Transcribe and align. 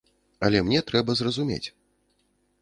Але 0.47 0.61
мне 0.69 0.79
трэба 0.87 1.17
зразумець. 1.21 1.63